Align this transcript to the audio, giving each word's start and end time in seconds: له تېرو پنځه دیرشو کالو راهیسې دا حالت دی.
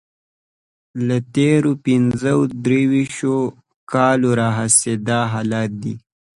له 1.07 1.17
تېرو 1.35 1.71
پنځه 1.85 2.31
دیرشو 2.65 3.37
کالو 3.91 4.29
راهیسې 4.41 4.93
دا 5.07 5.19
حالت 5.33 5.71
دی. 5.83 5.95